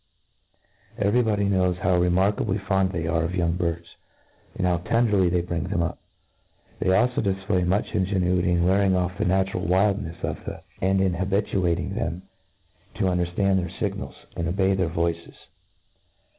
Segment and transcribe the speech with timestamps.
[0.97, 3.85] Every body knows how remarkably fond they are of young birds,
[4.55, 5.99] and how tenderly they bring them up.
[6.79, 10.53] They alfo difplay much ingenuity in wearing off the natural wildnefs of the the little
[10.55, 12.23] creattfrcs^ and in habituating them
[12.95, 15.35] id underftand their fignals, and to obey their voices.